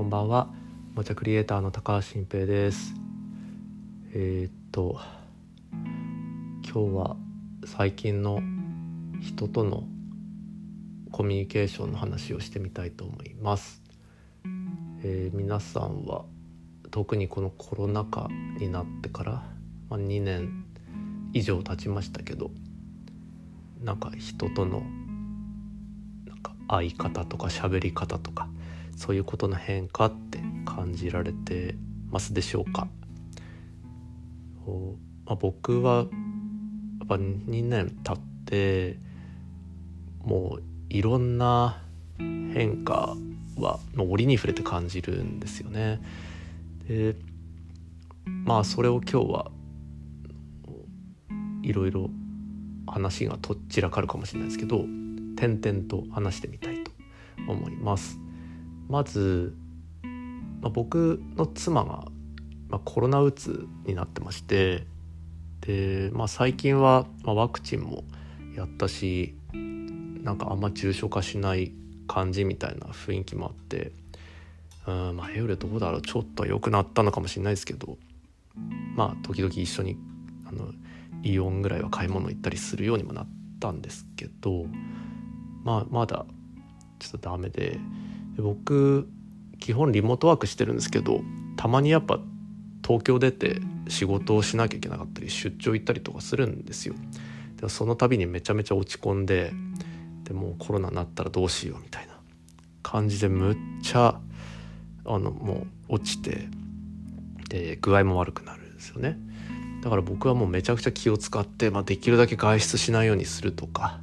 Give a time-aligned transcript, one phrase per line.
[0.00, 0.48] こんばんは。
[0.94, 2.94] もちゃクリエイターの高橋新平です。
[4.14, 4.98] えー、っと
[6.64, 7.16] 今日は
[7.66, 8.40] 最近の
[9.20, 9.84] 人との
[11.12, 13.82] コミュニケーションの話をしてみたいと思います、
[15.04, 16.24] えー、皆さんは
[16.90, 19.32] 特にこのコロナ禍になってから、
[19.90, 20.64] まあ、2年
[21.34, 22.50] 以上経ちましたけど
[23.84, 24.82] なんか人との
[26.24, 28.48] なんか会い方とか喋り方とか
[29.00, 31.74] そういうことの変化って感じられて
[32.10, 32.86] ますでしょうか、
[35.24, 36.06] まあ、僕はやっ
[37.08, 38.98] ぱ2年経って
[40.22, 41.82] もういろんな
[42.18, 43.16] 変化
[43.56, 46.02] はの折に触れて感じるんですよね。
[46.86, 47.16] で
[48.26, 49.50] まあそれを今日は
[51.62, 52.10] いろいろ
[52.86, 54.84] 話がとっちらかるかもしれないですけど
[55.36, 56.90] 点々と話してみたいと
[57.48, 58.18] 思います。
[58.90, 59.54] まず、
[60.60, 62.06] まあ、僕の妻が、
[62.68, 64.84] まあ、コロナうつになってまして
[65.60, 68.02] で、まあ、最近は、まあ、ワクチンも
[68.56, 71.72] やったしなんかあんま重症化しない
[72.08, 73.92] 感じみたいな雰囲気もあって
[74.86, 77.96] うん前よりどうだろうちょっと良くなったのかもしれないですけど
[78.96, 79.96] まあ時々一緒に
[80.46, 80.72] あの
[81.22, 83.28] イオンぐらいは買い物行ったりするようにもなっ
[83.60, 84.66] たんですけど
[85.62, 86.26] まあまだ
[86.98, 87.78] ちょっとダメで
[88.36, 89.08] 僕
[89.58, 91.20] 基本リモートワークしてるんですけど
[91.56, 92.18] たまにやっぱ
[92.86, 96.94] 東京出て仕事をしなきゃいけなかったり出張行ったりとかするんですよ。
[97.56, 99.52] でその度にめちゃめちゃ落ち込んで
[100.24, 102.14] でもうコロナになったらどうしようみたいな
[102.82, 104.18] 感じでむっちゃ
[105.04, 106.48] あのもう落ちて
[107.48, 109.18] で具合も悪くなるんですよね。
[109.82, 113.98] だから僕はもうめちゃくちゃ気を使って、まあ、できるだけ外出しないようにするとか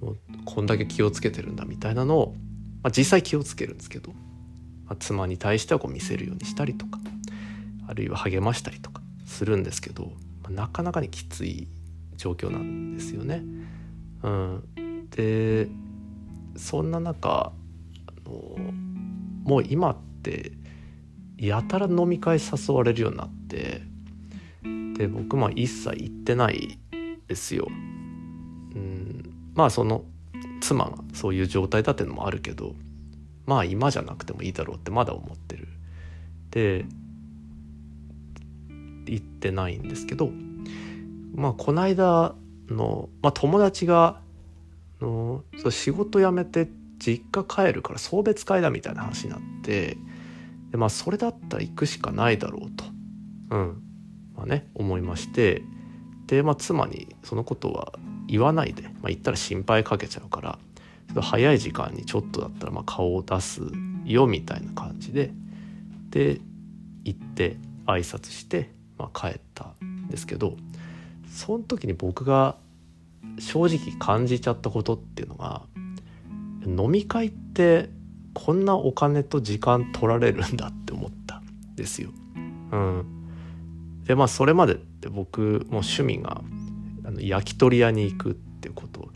[0.00, 2.34] もうこんだけ気をつけてるんだみたいなのを
[2.84, 6.98] まあ、実際気をつけるんですけど、まあ、妻に対してはこう見せるようにしたりとか
[7.88, 11.66] あるいは励ましたりとかするんですけど、まあ、なかなかにきつい
[12.16, 13.42] 状況なんですよね。
[14.22, 15.68] うん、で
[16.56, 17.52] そんな中
[18.06, 18.56] あの
[19.44, 20.52] もう今って
[21.38, 23.82] やたら飲み会誘われるようになって
[24.96, 26.78] で僕も一切行ってない
[27.26, 27.66] ですよ。
[27.68, 27.72] う
[28.78, 30.04] ん、まあその
[30.64, 32.74] 妻がそういう状態だっていうのもあるけど
[33.44, 35.68] まあ今じゃなくてもいいだろうってまだ思ってる。
[36.50, 36.86] で
[39.04, 40.30] 言ってないんですけど
[41.34, 42.34] まあこの間
[42.68, 44.20] の、まあ、友達が
[45.00, 49.98] のそ仕事辞めて実家帰るから送別会だみたいな話になって
[50.70, 52.84] でまあそれだったら行くしかないだろうと。
[53.50, 53.82] うん。
[54.34, 55.62] まあね思いまして
[56.26, 57.92] でまあ妻にそのことは
[58.26, 60.58] 言わないで、まあ、言ったら心配かけちゃうから。
[61.20, 63.60] 早い時間にちょっとだったらまあ顔を出す
[64.04, 65.32] よみたいな感じで。
[66.10, 66.40] で
[67.04, 70.56] 行って挨拶して、まあ、帰ったんですけど。
[71.34, 72.56] その時に僕が
[73.40, 75.62] 正直感じちゃったことっていうのが
[76.64, 77.90] 飲み会って
[78.34, 82.10] こんなお金と時間取られるんだって思ったんですよ。
[82.70, 83.04] うん、
[84.04, 86.40] でまあそれまでって僕も趣味が
[87.04, 89.08] あの焼き鳥屋に行くっていうこと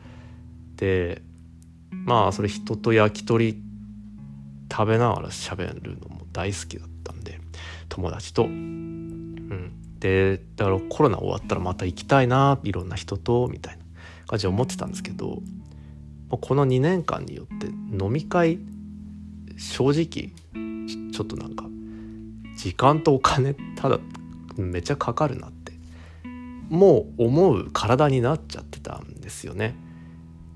[0.76, 1.22] で
[1.91, 3.62] まあそれ人と焼き鳥
[4.71, 7.41] 食べながら喋るのも大好きだったんで
[7.88, 8.44] 友達と。
[8.44, 13.84] うん、でだからコロナ終わったらまた行きたいないろんな人とみたいな
[14.27, 15.43] 感じで思ってたんですけど
[16.28, 18.59] この2年間によって飲み会
[19.56, 20.32] 正直
[21.12, 21.65] ちょっとなんか
[22.56, 23.98] 時間とお金ただ
[24.56, 25.57] めちゃかかるなって
[26.68, 29.74] もう思う体になっちゃってたんですよね。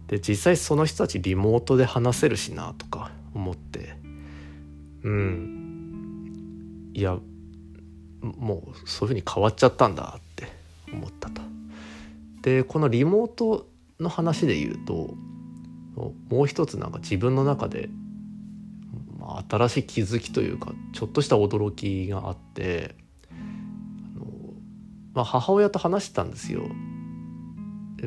[0.09, 3.97] で実際その人たちリモートで話せるしなとか思って
[5.03, 7.19] うんいや
[8.21, 10.49] もうそういうふうに変わっちゃったんだって
[10.93, 11.41] 思ったと。
[12.43, 13.67] でこのリモート
[14.01, 15.15] の話で言うと
[16.29, 17.89] もう一つなんか自分の中で、
[19.19, 22.97] まあ、新しい気づきというかちょっとした驚きがあって
[25.15, 26.63] まあ、母親と話してたんですよ。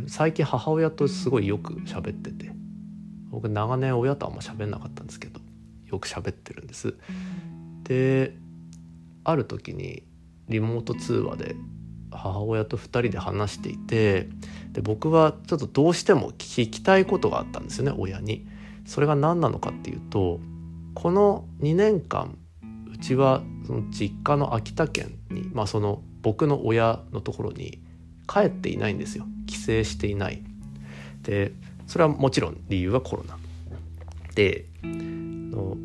[0.07, 2.55] 最近母親とすごいよく喋ってて。
[3.35, 5.41] 僕長年親とあんま喋んなかったんですけど
[5.87, 6.95] よく喋ってるんです。
[7.83, 8.37] で
[9.25, 10.03] ある時に
[10.47, 11.55] リモート通話で
[12.11, 14.29] 母親と2人で話していて
[14.71, 18.47] で僕はちょっとどうしても聞きたいことがあったんですよね親に。
[18.85, 20.39] それが何なのかっていうと
[20.93, 22.37] この2年間
[22.93, 27.77] うちはその実家の秋田県に、まあ、その僕の親のところに
[28.27, 29.27] 帰っていないんですよ。
[29.45, 30.41] 帰省していない。
[31.21, 31.51] で
[31.85, 33.37] それはもちろん理由はコロナ。
[34.33, 35.77] での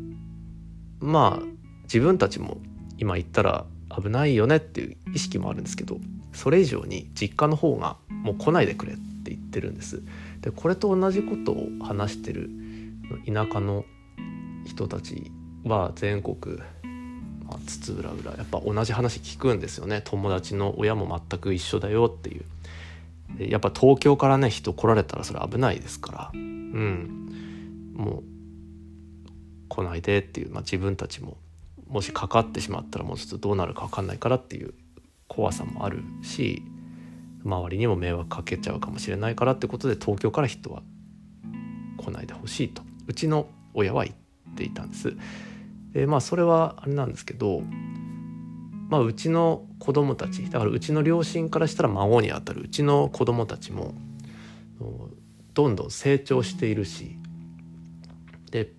[0.99, 1.45] まあ
[1.83, 2.57] 自分たちも
[2.97, 3.65] 今言ったら
[3.95, 5.99] 危ないよねっていう意識もあるんですけど
[6.33, 10.01] それ以上に実家の方がもう来ないでくれって言ってるんです。
[10.41, 12.49] でこれと同じことを話してる
[13.27, 13.85] 田舎の
[14.65, 15.31] 人たち
[15.65, 16.57] は全国、
[17.51, 20.01] まあ、津々浦々やっぱ同じ話聞くんですよね。
[20.03, 22.45] 友達の親も全く一緒だよっていう。
[23.39, 26.31] やっぱ東京からね人来られたらそれ危ないですから。
[26.33, 27.93] うん。
[27.93, 28.23] もう
[29.67, 31.37] 来ないでっていう、まあ、自分たちも
[31.87, 34.73] もしかかってしまったらもうちょっとどうなるか分かんないからっていう
[35.27, 36.63] 怖さもあるし
[37.43, 40.83] 周りにも迷惑かけちゃうかもしれないからってことで東京から人は
[41.97, 42.81] 来ないでほしいと。
[43.07, 45.13] うちの親は言っていたんです。
[45.93, 47.61] でまあそれはあれなんですけど、
[48.89, 53.93] まあ、うちの子供たちだからうちの両親からしたら孫にあたるうちの子供たちも
[55.53, 57.17] どんどん成長しているし
[58.51, 58.71] で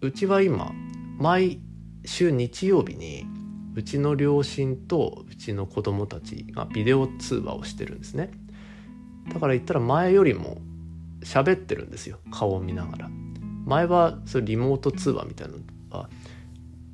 [0.00, 0.72] うちは今
[1.18, 1.60] 毎
[2.04, 3.26] 週日曜日に
[3.74, 8.30] うちの両親とうちの子供たちがビデオ通話をしてるんですね。
[9.32, 10.58] だから言ったら前よりも
[11.22, 12.18] 喋ってるんですよ。
[12.30, 13.10] 顔を見ながら。
[13.64, 15.60] 前はそれリモート通話みたいなの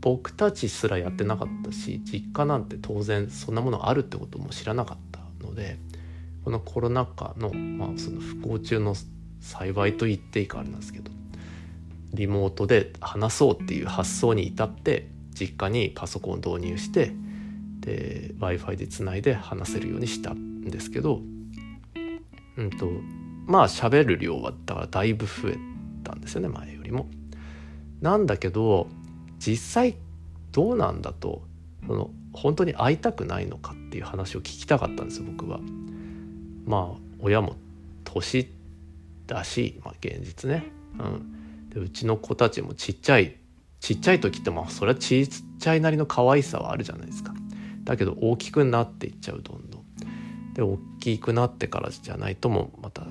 [0.01, 5.79] 僕たちすらやってなかったし実家なんて当然そんなものあるってことも知らなかったので
[6.45, 8.95] このコロナ禍の,、まあその不幸中の
[9.41, 11.11] 幸いと言っていいかあれなんですけど
[12.15, 17.13] リモートで話そうっていう発想に至って実家にパソコンを導入して
[17.81, 21.21] で w i f i でつないで話せるようにしたんですけど、
[22.57, 22.89] うんと、
[23.47, 25.57] まあ喋る量はだからだいぶ増え
[26.03, 27.09] たんですよね前よりも。
[28.01, 28.89] なんだけど
[29.39, 29.97] 実際
[30.53, 31.43] どうなんだと
[31.87, 35.61] その本当に会いたくないのかっていう話を聞きたかったんですよ僕は。
[36.67, 37.57] まあ親も
[38.05, 38.53] 年
[39.27, 40.65] だし、まあ、現実ね。
[40.99, 43.37] うん、でうちの子たちもちっちゃい
[43.81, 45.29] ちっちゃい時ってまあそれはちっ
[45.59, 47.33] ちゃいなりの可愛さはあるじゃないですか。
[47.85, 49.85] だけど大きくなっていっちゃうどんどん。
[50.55, 53.07] で大きくなってからじゃないともまた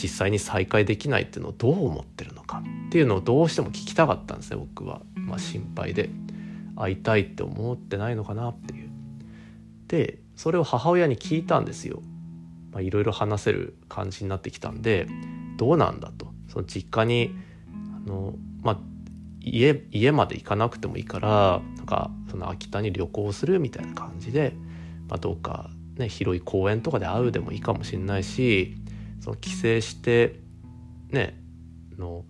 [0.00, 5.02] 実際に再会できないっていうのをどう思ってるのかっていうのをどうしても聞きたかったんですね僕は。
[5.16, 6.08] まあ、心配で
[6.76, 8.90] 会いたいって思ってないのかなっていう。
[9.88, 12.00] でそれを母親に聞いたんですよ。
[12.78, 15.08] いろいろ話せる感じになってきたんで
[15.56, 17.34] どうなんだとその実家に
[18.06, 18.78] あの、まあ、
[19.40, 24.52] 家家まで行かなくてもいいからなんかその秋田に旅行するみたいな感じで、
[25.08, 28.76] まあ、どうか、ね、広い公園とかで会うでもいいかもしれないし
[29.20, 30.40] その帰省して
[31.10, 31.38] ね
[31.98, 32.24] の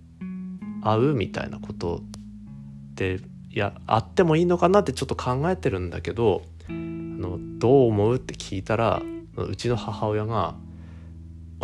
[0.83, 3.21] 会うみたいなことって
[3.51, 9.03] いやあってもいいのかなってちょっと考えてるんだけどあのどう思うって聞いたら
[9.37, 10.55] うちの母親が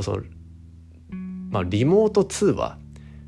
[0.00, 0.23] その、
[1.50, 2.79] まあ、リモート通話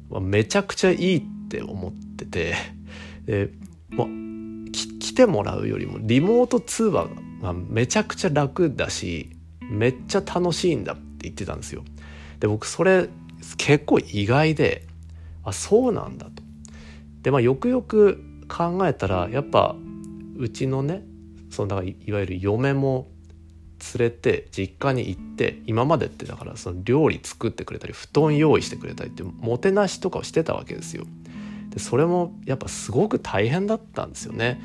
[0.08, 2.54] はめちゃくちゃいいって思ってて
[3.26, 3.50] で
[3.90, 7.08] もう来てもらうよりもリモート通話
[7.40, 9.30] がめちゃくちゃ楽だし
[9.70, 10.92] めっちゃ楽しいんだ。
[10.92, 10.96] っ
[11.26, 11.84] 言ってたんですよ。
[12.40, 13.08] で僕それ
[13.56, 14.86] 結構意外で
[15.44, 16.42] あそうなんだと。
[17.22, 19.74] でまあよくよく考えたらやっぱ
[20.36, 21.02] うちのね
[21.50, 23.08] そのだからいわゆる嫁も
[23.98, 31.04] 連れて実家に行って今までってだからその料理作ってくれたり布団用意してくれたりってもてなしとかをしてたわけですよ。
[31.70, 34.60] でそれもやっぱすごく大変だったんですよね。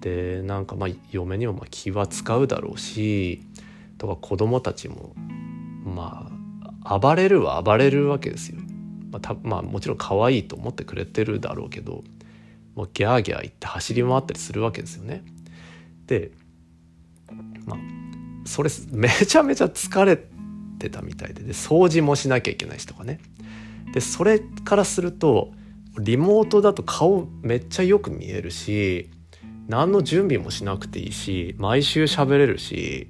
[0.00, 3.42] でなんかまあ嫁にもま気は使うだろうし
[3.98, 5.14] とか子供たちも
[5.86, 6.30] ま
[6.84, 8.58] あ暴れるは暴れるわけですよ。
[9.10, 12.02] まあ、たまあもちろん可愛いと思ってくれてるだろうけど
[12.74, 15.24] もうギャーギャー言って走り回ったりするわけですよね。
[16.06, 16.32] で
[17.64, 17.78] まあ
[18.44, 20.18] それめちゃめちゃ疲れ
[20.78, 23.20] てたみたいでで掃除もしなきゃいけないしとかね
[23.92, 25.52] でそれからすると
[25.98, 29.10] リモートだと顔めっちゃよく見えるし
[29.68, 33.08] 何の準備もしなくていいし毎週喋れるし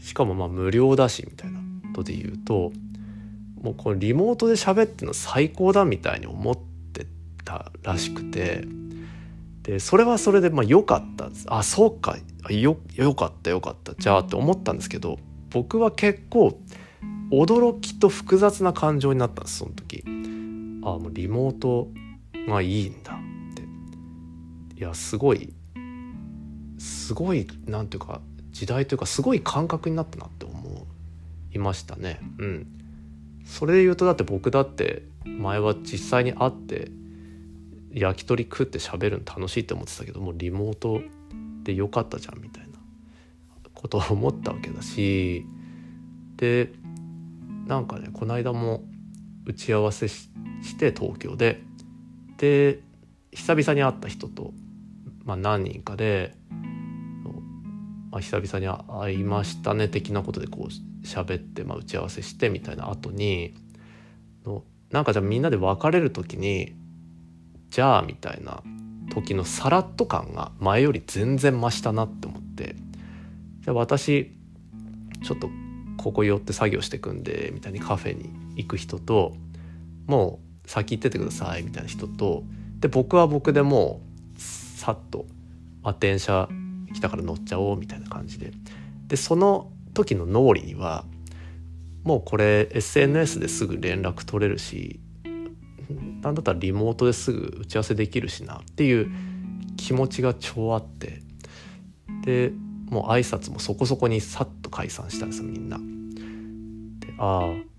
[0.00, 1.63] しかもまあ無料だしみたいな
[1.94, 2.72] ことで言うと
[3.62, 6.56] もうこのリモートで喋ってるの最高だみたいに思っ
[6.92, 7.06] て
[7.44, 8.64] たらしくて
[9.62, 11.26] でそれはそれでまあ良かった。
[11.26, 12.18] んですあそうか。
[12.50, 13.94] よよかったよかった。
[13.94, 15.18] じゃあって思ったんですけど
[15.50, 16.58] 僕は結構
[17.32, 20.04] 驚きと複雑な感情になったんですその時。
[20.06, 21.88] あもうリモート
[22.46, 23.16] がいいんだっ
[23.54, 23.62] て。
[24.78, 25.54] いやすごい
[26.78, 28.20] すごいなんていうか
[28.50, 30.53] 時代というかすごい感覚になったなって思
[31.54, 32.20] いましたね。
[32.38, 32.66] うん。
[33.44, 36.90] それで言うとだって僕だって前は実際に会って
[37.92, 41.00] 焼き鳥食って喋るの楽しいって思ってたけどもリモート
[41.62, 42.70] でよかったじゃんみたいな
[43.74, 45.46] ことを思ったわけだし
[46.36, 46.72] で
[47.66, 48.82] なんかねこの間も
[49.46, 50.28] 打ち合わせし
[50.78, 51.62] て東京で
[52.38, 52.80] で
[53.30, 54.52] 久々に会った人と、
[55.24, 56.34] まあ、何人かで、
[58.10, 63.54] まあ、久々に会いましたね的なことでこう喋って、まあ、打ち合わせしてみたいな後に
[64.44, 66.74] のなんかじゃあみんなで別れる時に
[67.70, 68.62] じゃあみたいな
[69.12, 72.76] 時のさらっと感が前より全然増したなって思って
[73.60, 74.32] じゃあ私
[75.22, 75.48] ちょっと
[75.96, 79.34] ここ寄って作業してくんでみたいにカフェに行く人と
[80.06, 82.44] もう先行っててくださいみたいな人と
[82.78, 84.00] で僕は僕でも
[84.36, 85.26] うさっと、
[85.82, 86.48] まあ、電車
[86.94, 88.52] 来たから乗っちゃおうみたいな感じで。
[89.06, 91.04] でその時の脳裏には
[92.02, 95.00] もうこれ SNS ですぐ連絡取れるし
[96.22, 99.10] なんだったらリモートですぐ打ち合わせできるしなっていう
[99.76, 101.22] 気持ちが超あって
[102.22, 102.52] で
[102.90, 105.78] もう挨拶もそこそこにさっと解散したんですよみんな。
[107.00, 107.74] でああ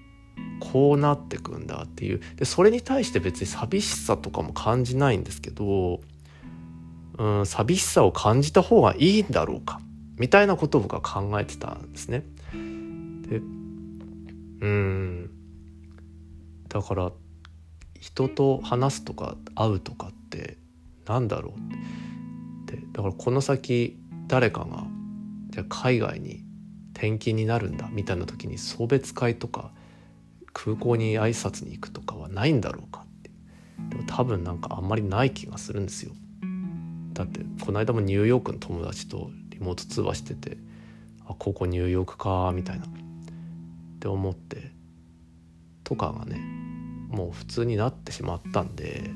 [0.59, 6.01] こうなってくんだっていうでそれに対して別に寂しさとかも感じないんですけど
[7.17, 9.79] うん寂しさを感じた方がいいんだろうか
[10.17, 12.23] みたいなことを僕は考えてたんですね。
[12.53, 13.41] で
[14.61, 15.29] うん。
[16.69, 17.11] だから
[17.99, 20.57] 人と話すとか会うとかって
[21.05, 22.81] なんだろうって。
[22.91, 24.85] だからこの先誰かが
[25.49, 26.43] じゃ海外に
[26.93, 29.71] 転勤になるんだみたいな時に送別会とか
[30.53, 33.29] 空港に挨拶に行くとかはないんだろうかって。
[33.89, 36.13] でも多分なんかあんまりない気がするんですよ。
[37.13, 40.57] だってこの間もニューヨークの友達とリモート通話してて
[41.25, 42.85] あここニューヨークかみたいな。
[42.85, 42.89] っ
[43.99, 44.71] て思って
[45.83, 46.39] とかがね
[47.09, 49.09] もう普通になってしまったんで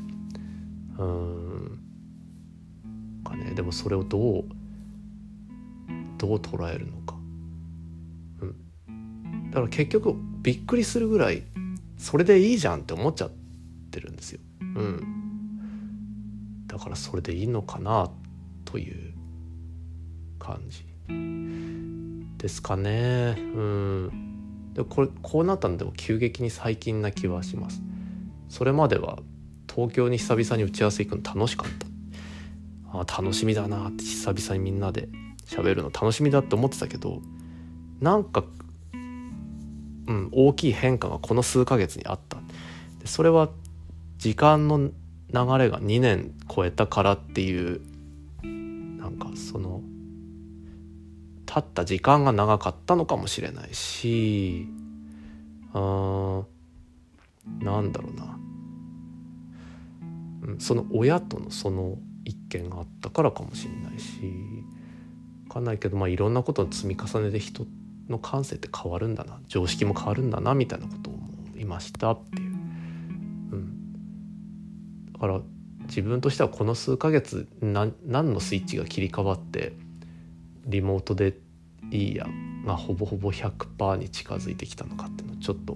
[0.98, 1.80] うん。
[3.24, 4.46] かねでもそれをどう
[6.18, 7.16] どう捉えるのか、
[8.42, 8.46] う
[8.92, 11.44] ん、だから結局びっくりするぐらい
[11.98, 13.32] それでいいじゃんって思っちゃっ
[13.92, 14.40] てるんですよ。
[14.62, 18.10] うん、だからそれでいいのかな
[18.66, 19.14] という。
[20.40, 20.86] 感じ。
[22.38, 23.36] ですかね。
[23.38, 24.74] うん。
[24.74, 27.82] でこれこうなったのでも急激に最近な気はします。
[28.48, 29.20] それまでは
[29.74, 31.88] 東京に久々に打ち合わせ行くの楽しかった。
[32.92, 35.10] あ楽しみだなって久々にみんなで
[35.46, 37.22] 喋るの楽しみだって思ってたけど
[38.00, 38.44] なんか、
[38.94, 38.98] う
[40.12, 42.38] ん、大きい変化がこの数ヶ月にあった。
[43.00, 43.50] でそれは
[44.18, 44.94] 時間の流
[45.58, 47.82] れが2年超えたからっていう
[48.44, 49.82] なんかその
[51.52, 54.68] 経った時間が長かったのかもしれないし
[55.74, 56.44] あ
[57.64, 58.38] なんだろうな、
[60.60, 64.20] その親とのその一件があったからかもしれないし
[65.48, 67.66] 分かんないけど、まあ、いろんなことの積み重ねで人
[68.10, 69.40] の感性って変わるんだな。
[69.48, 72.50] 常識も変わるんだなみたいなことを思いましたっていう。
[72.52, 73.94] うん、
[75.14, 75.42] だから
[75.88, 79.74] 自分としてはこの数ヶ月何のスイッチが切り替わって
[80.70, 81.36] リモートで
[81.92, 82.28] いいや
[82.66, 85.76] がほぼほぼ100%に近づいてきたのかっていうのをちょっと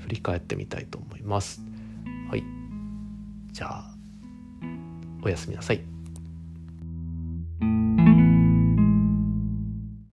[0.00, 1.60] 振り返ってみたいと思います。
[2.30, 2.44] はい。
[3.52, 3.94] じゃあ
[5.22, 5.95] おやすみなさい。